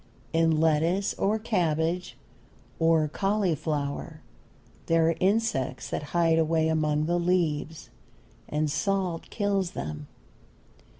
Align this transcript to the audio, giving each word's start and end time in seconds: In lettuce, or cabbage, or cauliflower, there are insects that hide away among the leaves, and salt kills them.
In 0.33 0.59
lettuce, 0.59 1.13
or 1.13 1.37
cabbage, 1.37 2.17
or 2.79 3.07
cauliflower, 3.07 4.21
there 4.87 5.07
are 5.09 5.15
insects 5.19 5.91
that 5.91 6.05
hide 6.09 6.39
away 6.39 6.69
among 6.69 7.05
the 7.05 7.19
leaves, 7.19 7.91
and 8.49 8.67
salt 8.71 9.29
kills 9.29 9.73
them. 9.77 10.07